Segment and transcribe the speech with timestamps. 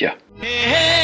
[0.00, 0.14] Yeah.
[0.40, 0.95] Hey, hey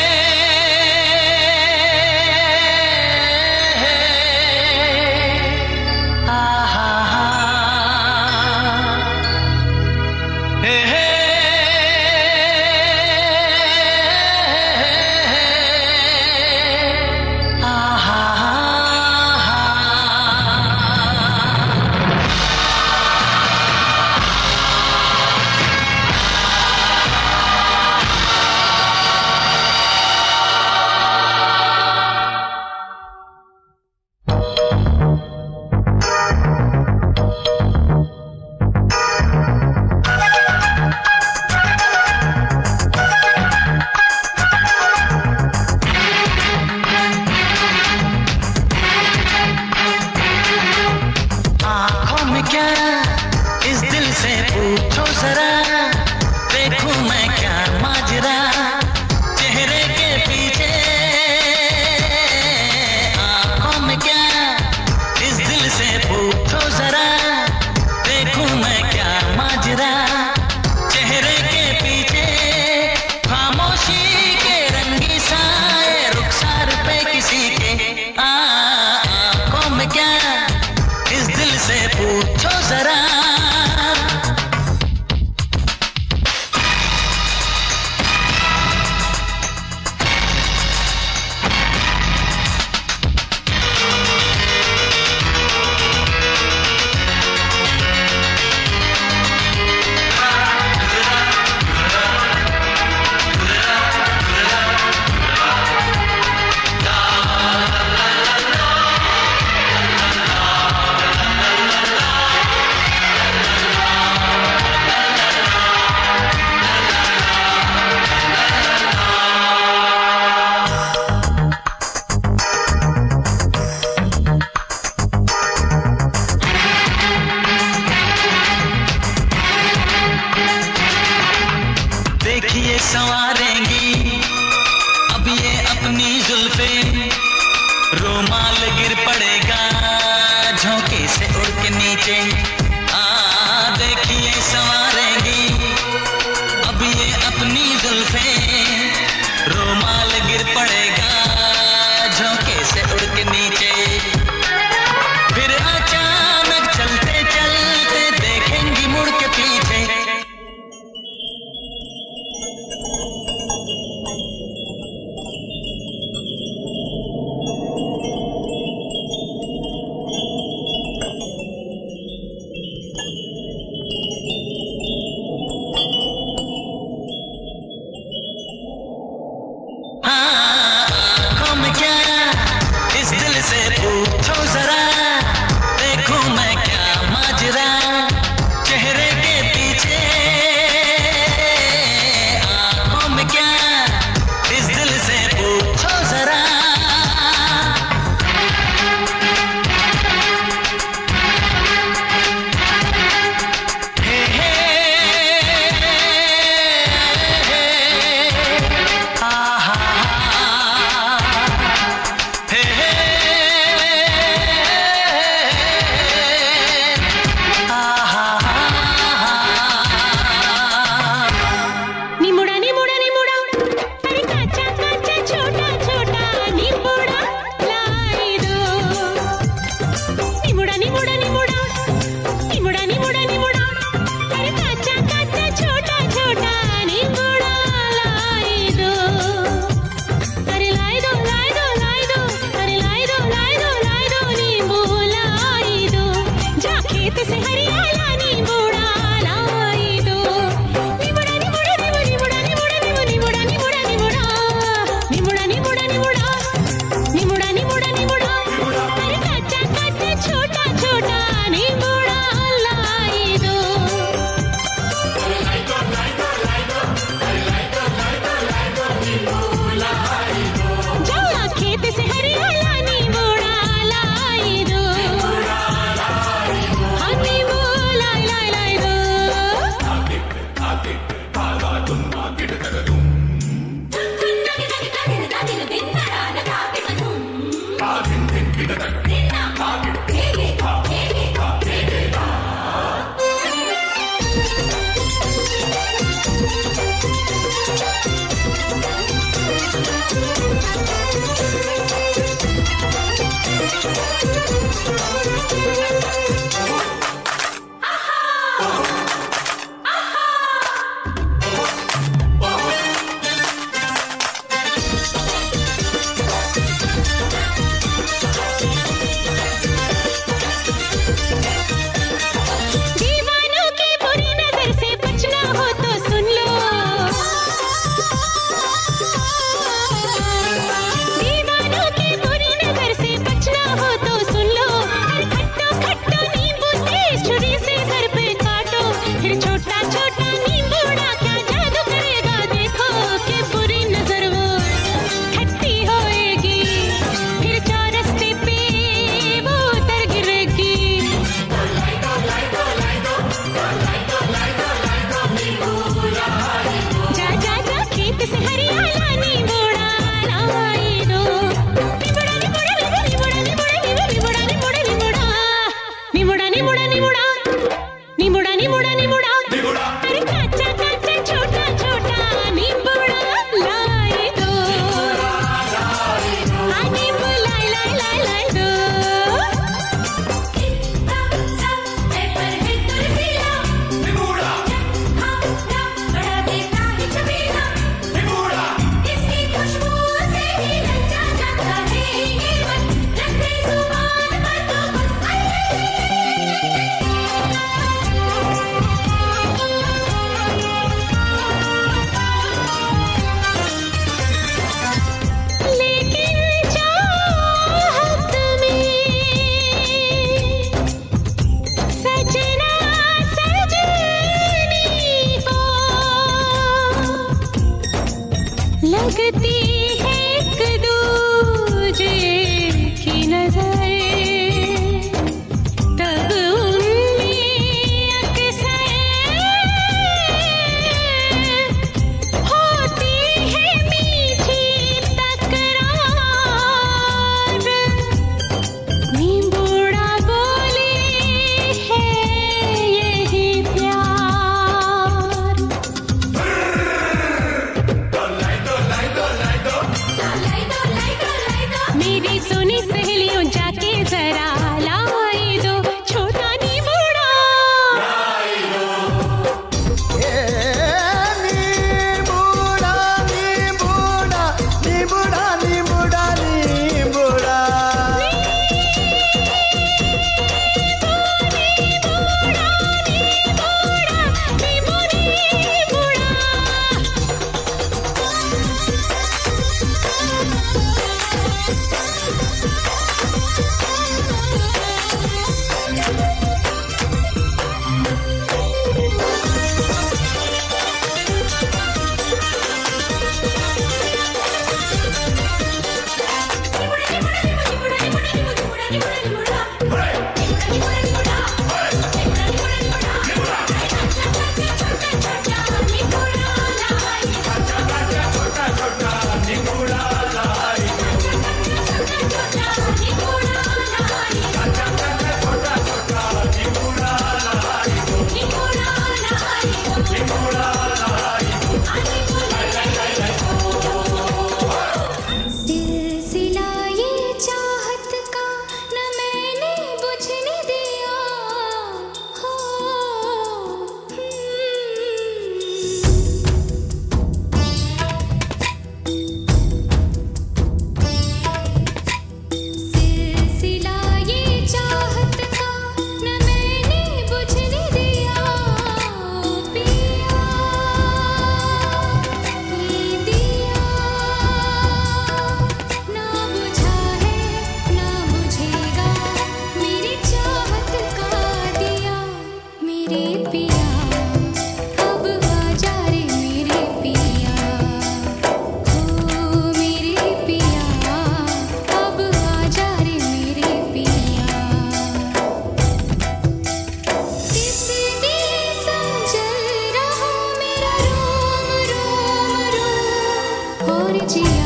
[583.92, 584.61] परिचिया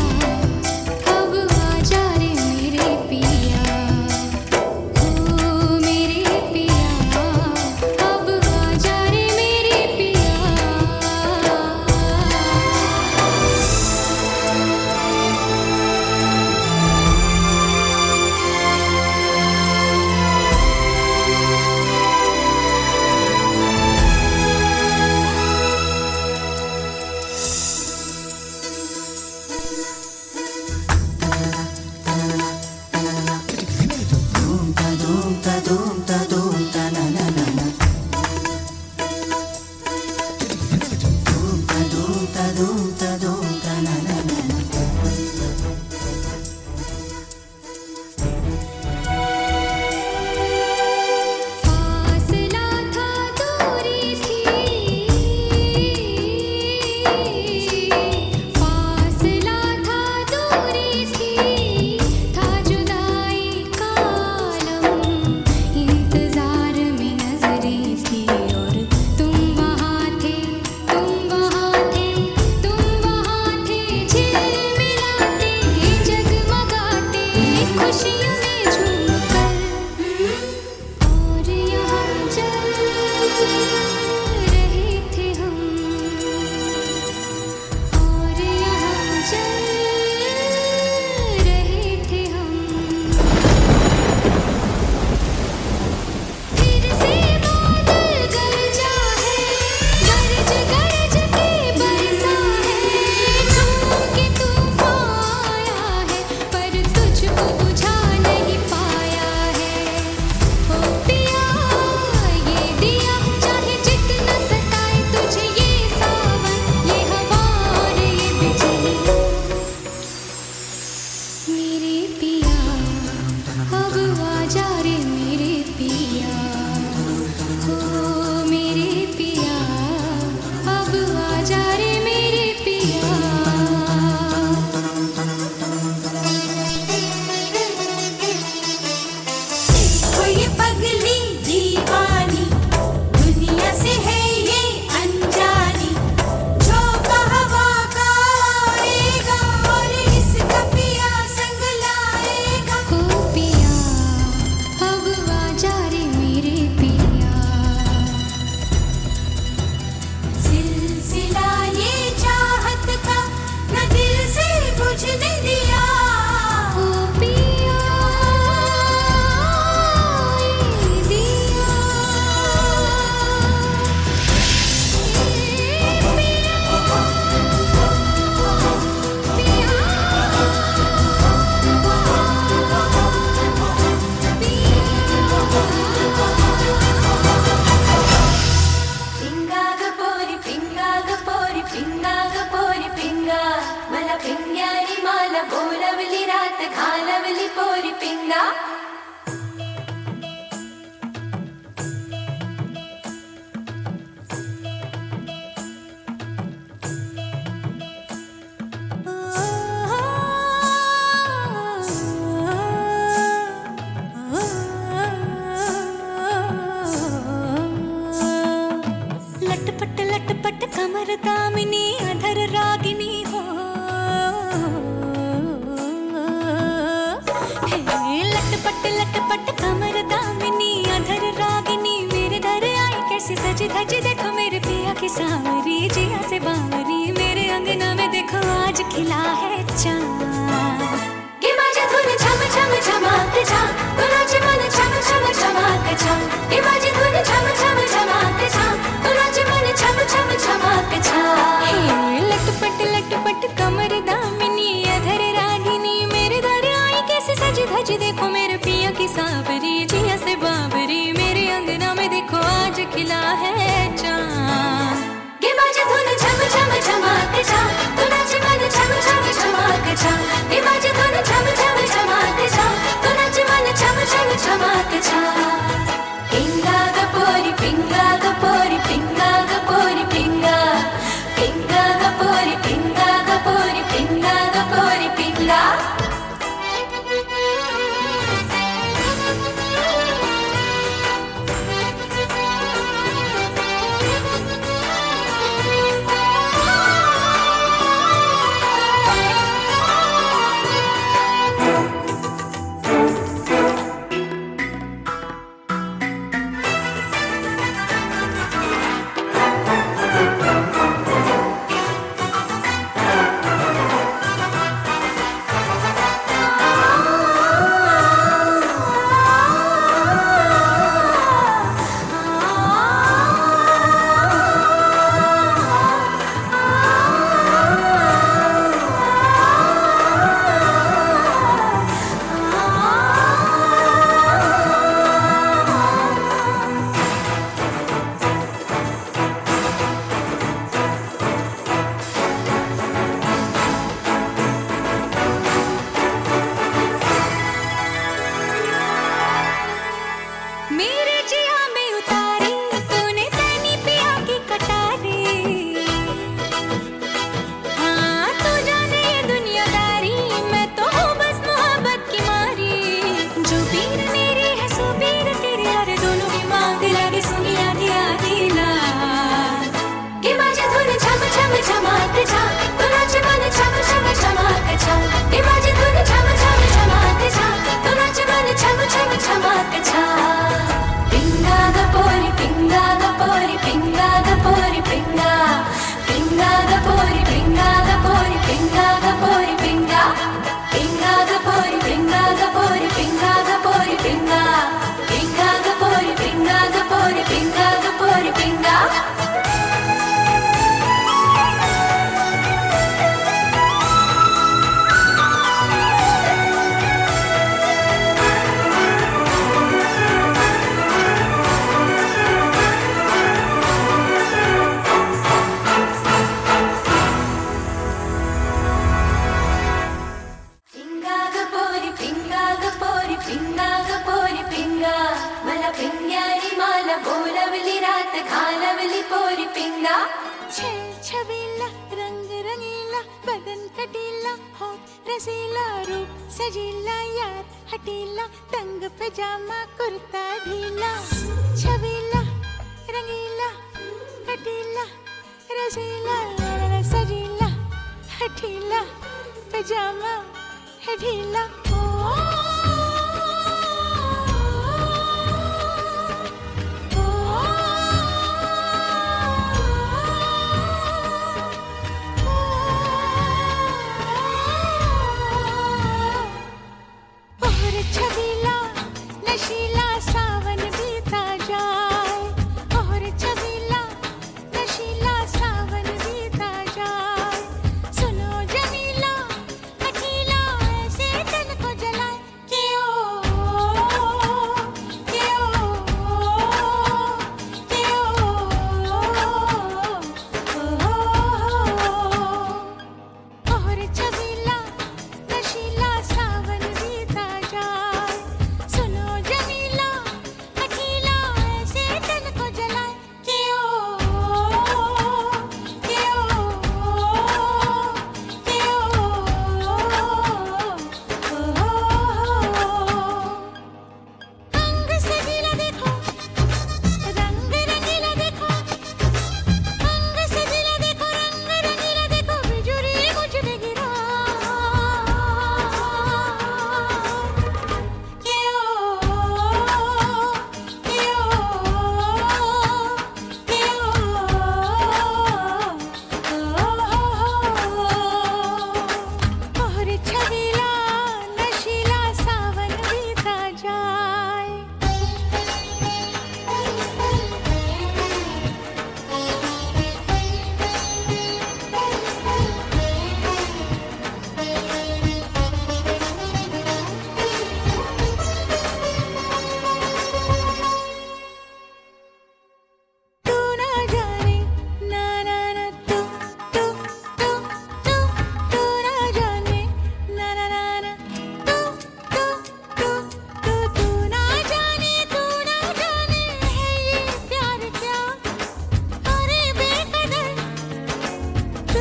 [243.36, 243.95] 别叫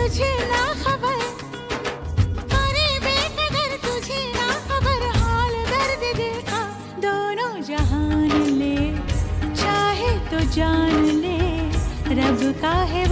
[0.06, 1.22] तुझे ना खबर।
[2.56, 6.60] अरे बेकदर तुझे ना खबर। हाल दर्द देखा
[7.06, 8.78] दोनों जहान ले
[9.62, 11.40] चाहे तो जान ले,
[12.22, 13.05] रब का है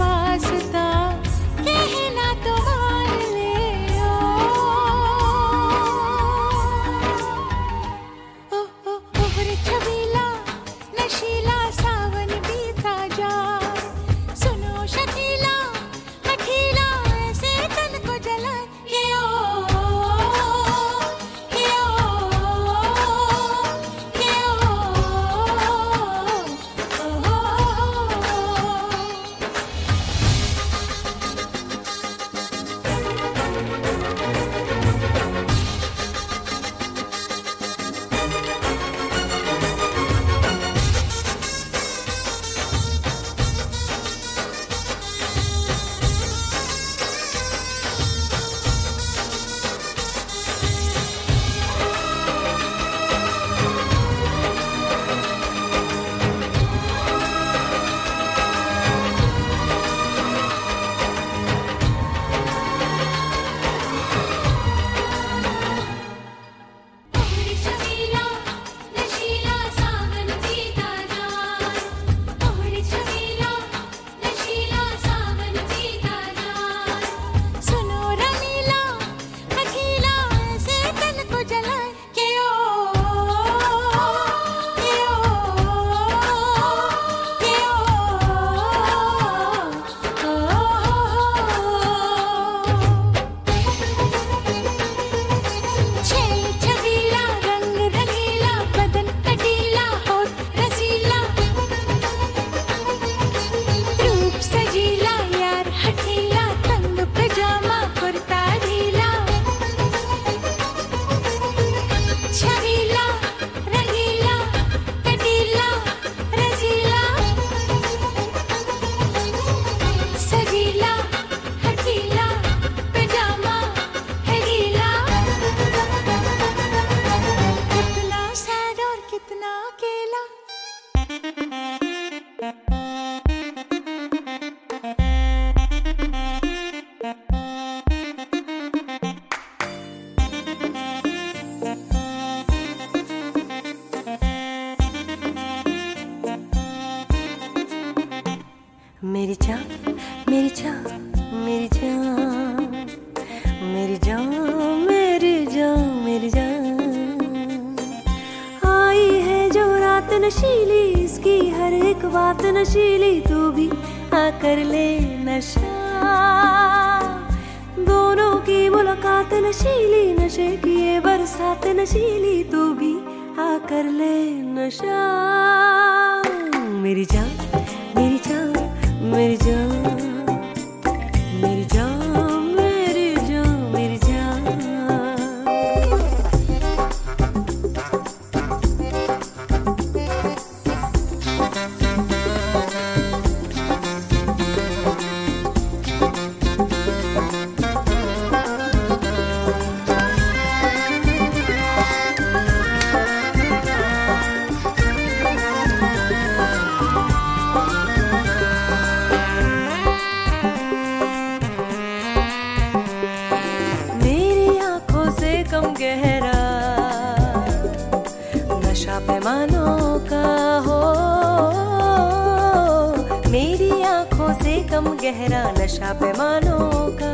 [224.84, 226.70] हम गहरा नशा पैमानों
[227.00, 227.12] का।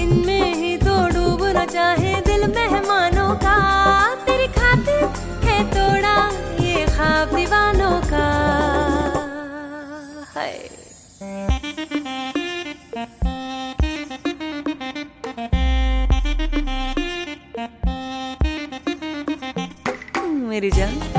[0.00, 3.54] इनमें ही तो डूबना चाहे दिल मेहमानों का।
[4.26, 5.04] तेरी खातिर
[5.44, 6.16] है तोड़ा
[6.64, 8.26] ये खाब दीवानों का।
[10.36, 10.50] है
[20.44, 21.11] मेरी जान।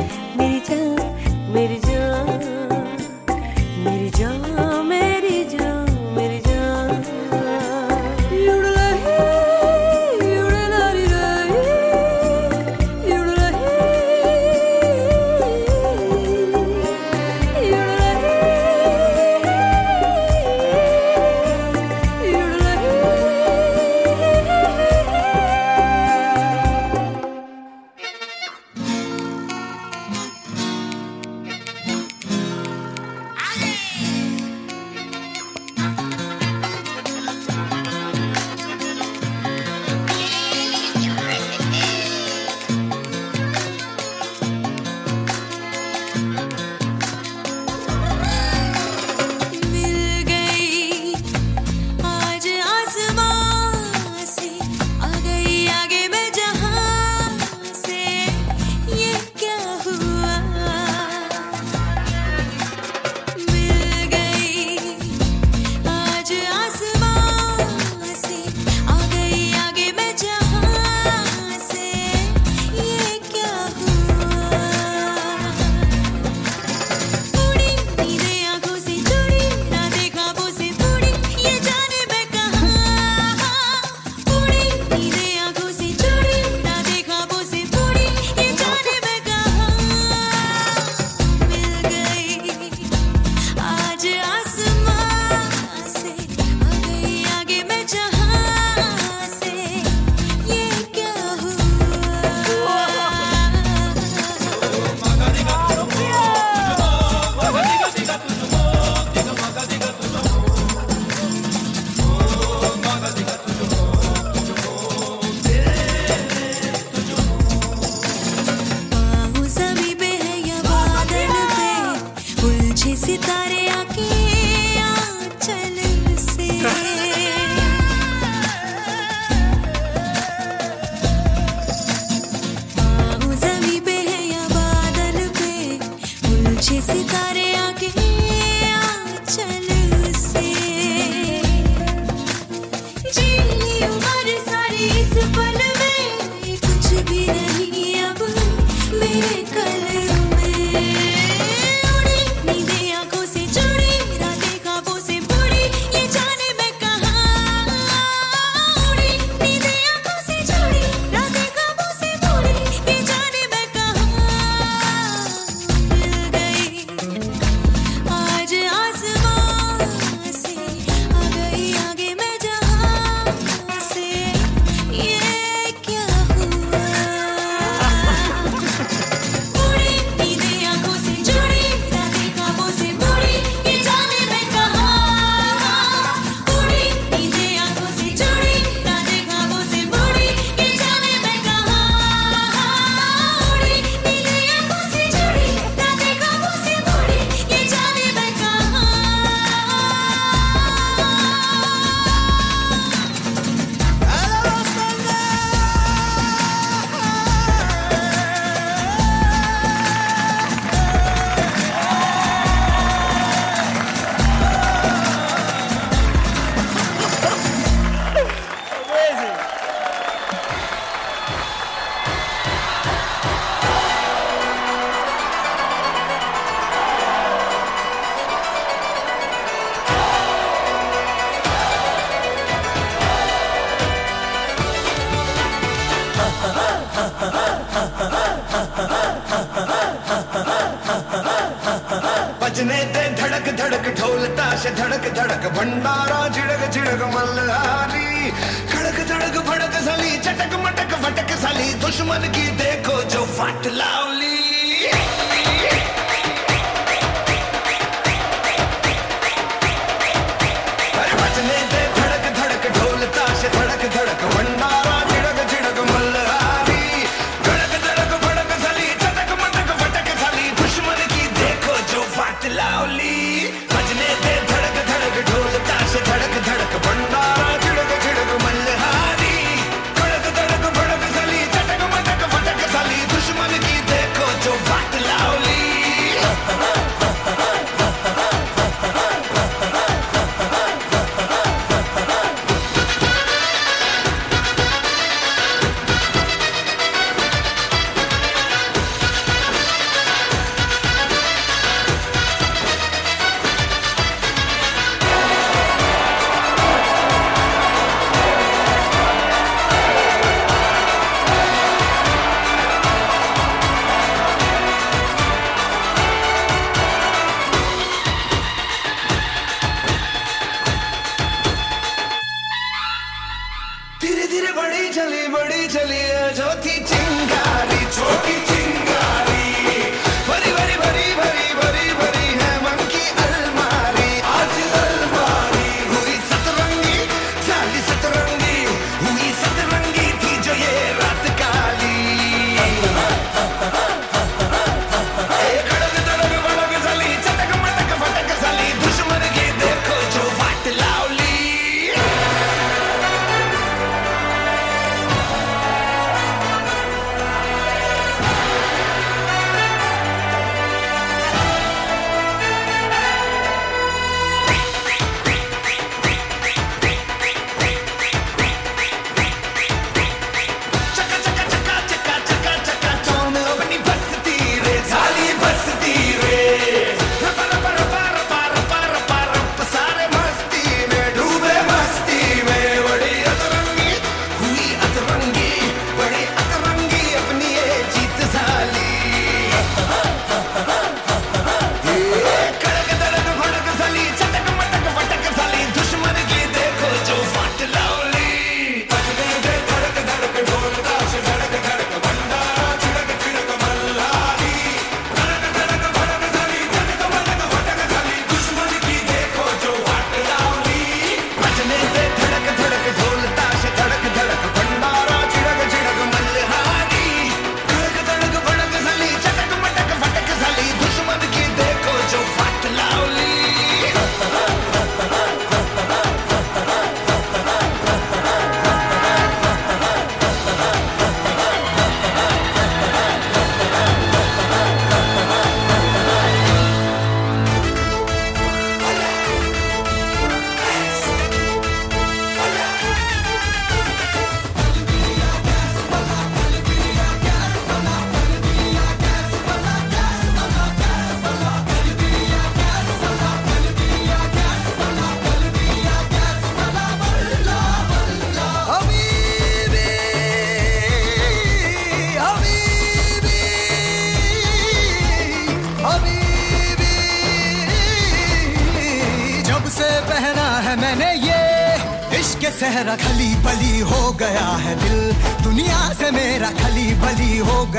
[324.94, 327.03] चली बड़ी चली है जो थी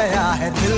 [0.04, 0.72] गया है दिल।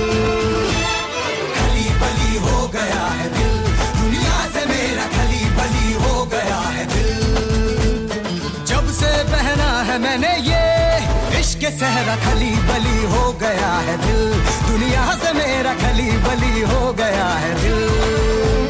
[1.55, 3.55] खली बली हो गया है दिल।
[4.01, 11.39] दुनिया से मेरा खली बली हो गया है दिल। जब से पहना है मैंने ये,
[11.39, 14.33] इश्क सहरा खली बली हो गया है दिल।
[14.71, 18.66] दुनिया से मेरा खली बली हो गया है दिल।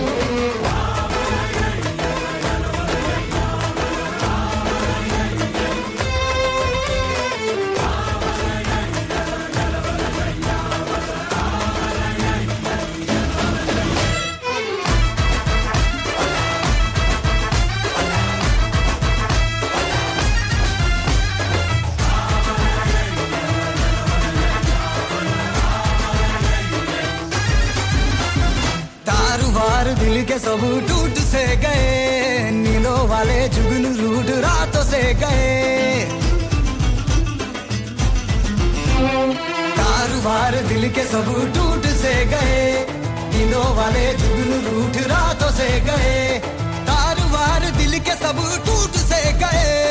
[30.62, 36.08] टूट से गए नीलों वाले जुगन रूट रातों से गए।
[39.78, 42.62] कारोबार दिल के सब टूट से गए
[43.34, 46.40] नीलों वाले जुगन रूट रातों से गए।
[46.90, 49.87] कारोबार दिल के सब टूट से गए।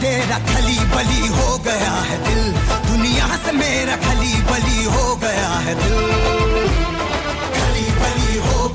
[0.00, 2.52] तेरा खली बली हो गया है दिल।
[2.88, 5.98] दुनिया से मेरा खली बली हो गया है दिल।
[7.56, 8.68] खली बली हो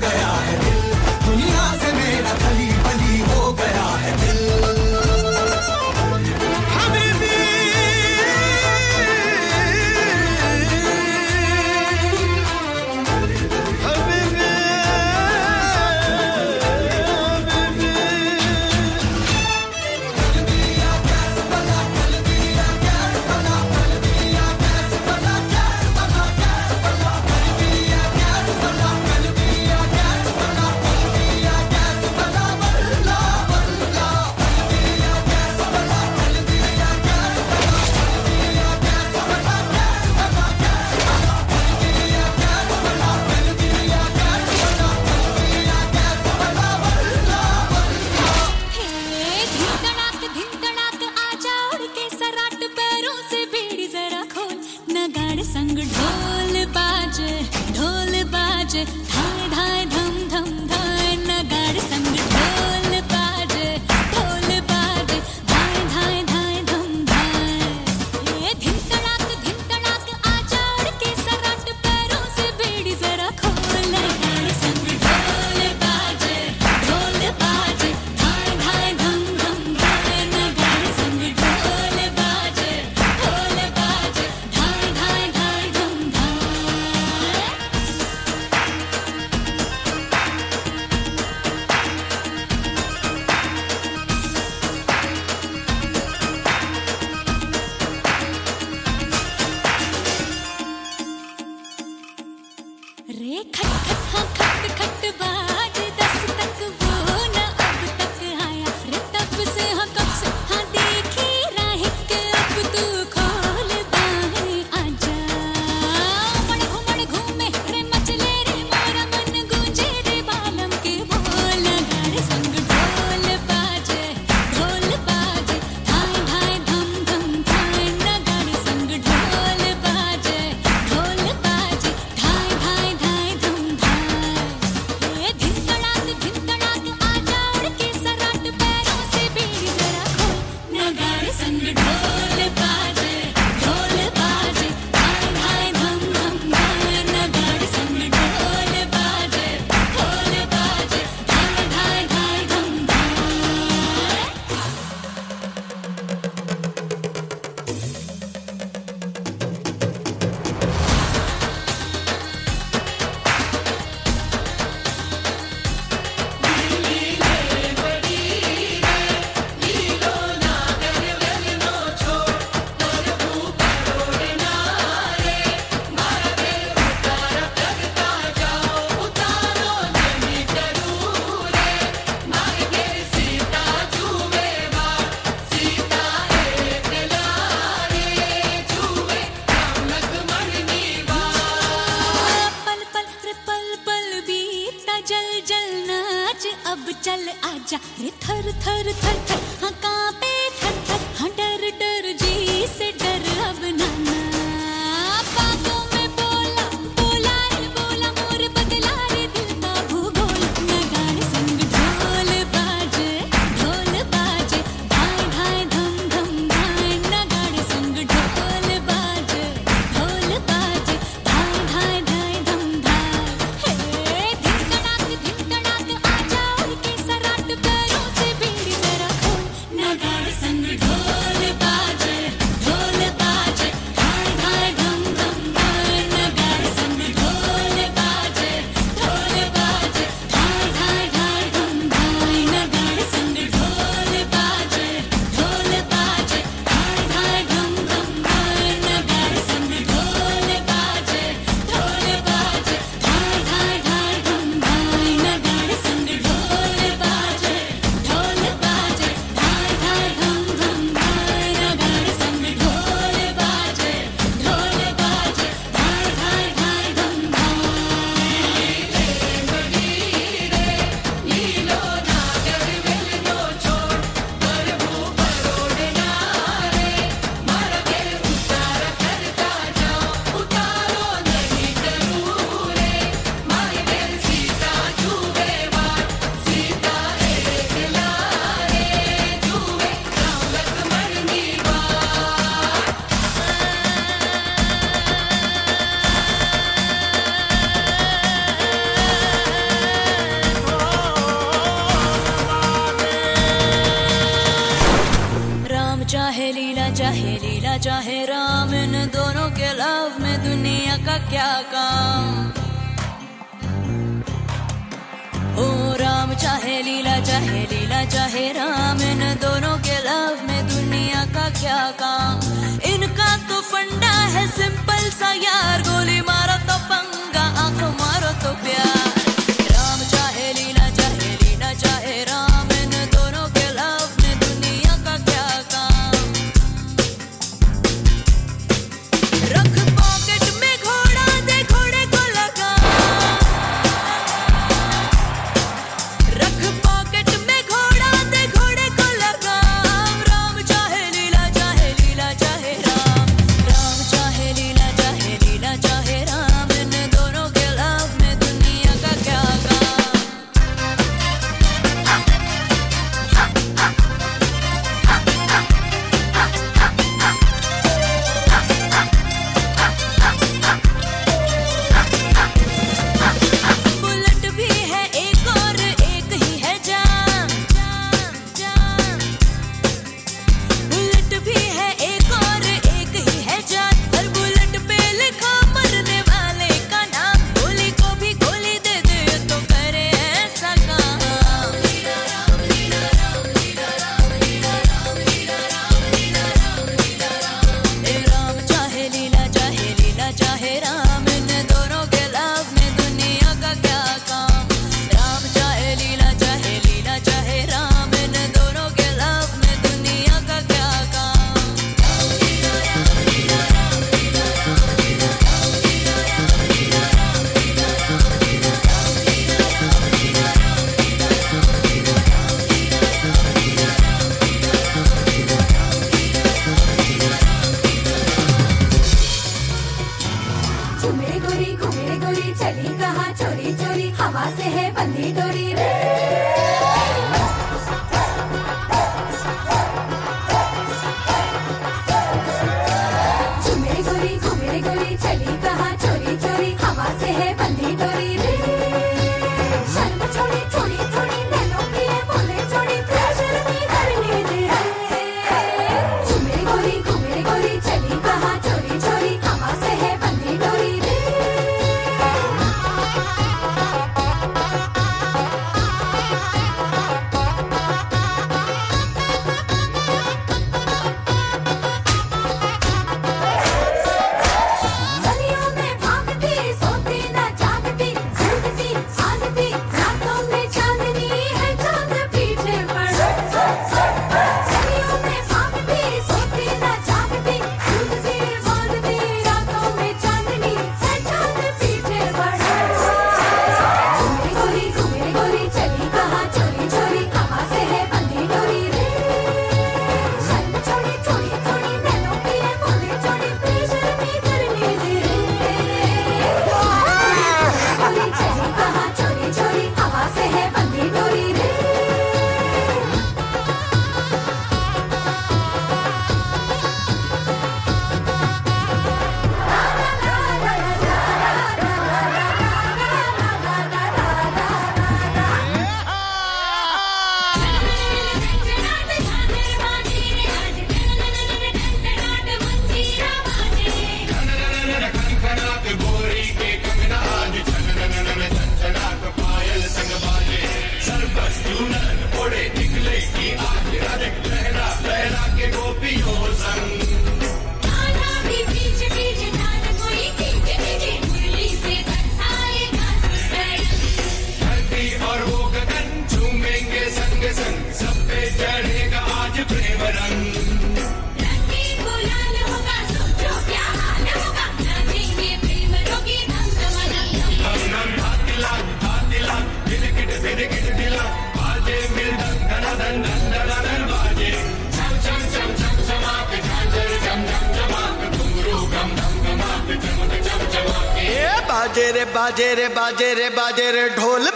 [581.86, 584.48] बाजे रे बाजे रे बाजे रे बाजे रे ढोल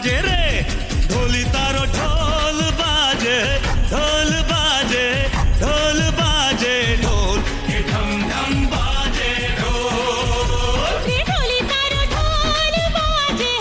[0.00, 0.64] बाजे रे।
[1.12, 3.36] ढोली तारो ढोल बाजे
[3.92, 5.06] ढोल बाजे
[5.60, 10.48] ढोल बाजे ढोल के ढम ढम बाजे ढोल।
[11.28, 13.52] ढोली तारो ढोल बाजे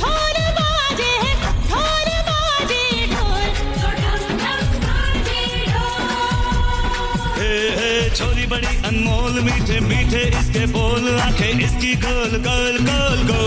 [0.00, 1.12] ढोल बाजे
[1.68, 3.52] ढोल बाजे ढोल।
[4.00, 11.94] ढम ढम बाजे ढोल हे हे छोरी बड़ी अनमोल मीठे मीठे इसके बोल आँखें इसकी
[12.06, 13.41] गोल गोल गोल गोल।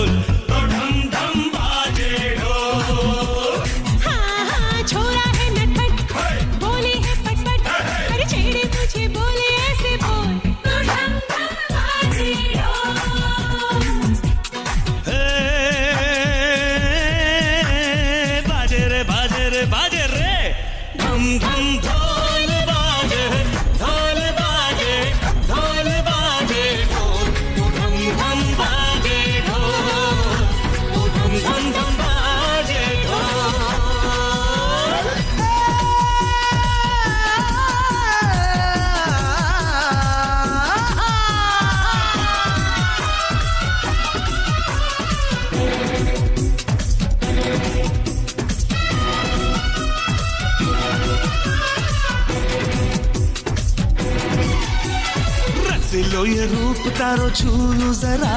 [56.16, 58.36] लो ये रूप तारो छू लो जरा।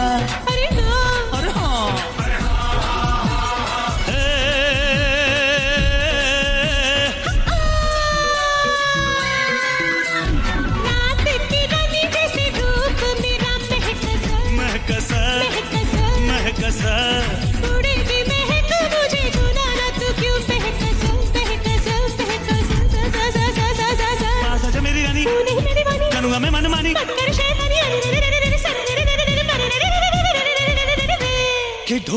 [0.52, 0.88] अरे ना
[1.38, 1.88] अरे हाँ।
[4.10, 5.20] हे,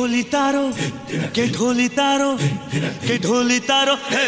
[0.03, 0.63] ढोली तारो,
[1.31, 2.37] के ढोली तारो,
[3.07, 4.27] के ढोली तारो। हे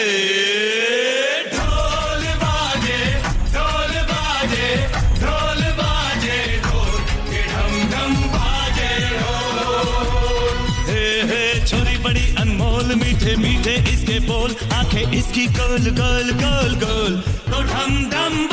[11.67, 17.93] छोरी बड़ी अनमोल, मीठे मीठे इसके बोल, आँखें इसकी गोल गोल गोल गोल। तो ढम
[18.11, 18.47] ढम